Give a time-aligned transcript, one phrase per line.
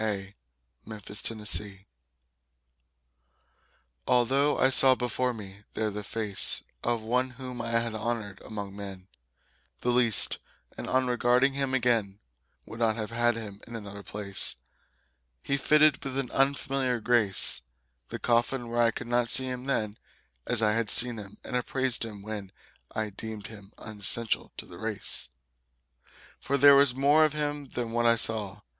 [0.83, 1.85] Inferential
[4.07, 8.75] Although I saw before me there the face Of one whom I had honored among
[8.75, 9.09] men
[9.81, 10.39] The least,
[10.75, 12.17] and on regarding him again
[12.65, 14.55] Would not have had him in another place,
[15.43, 17.61] He fitted with an unfamiliar grace
[18.09, 19.99] The coffin where I could not see him then
[20.47, 22.51] As I had seen him and appraised him when
[22.89, 25.29] I deemed him unessential to the race.
[26.39, 28.61] For there was more of him than what I saw.